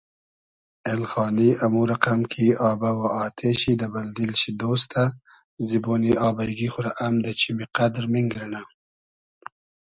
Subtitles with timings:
[0.93, 5.03] اېلخانی امو رئقئم کی آبۂ و آتې شی دۂ بئل دیل شی دۉستۂ
[5.67, 8.61] زیبۉنی آبݷ گی خو رۂ ام دۂ چیمی قئدر مینگیرنۂ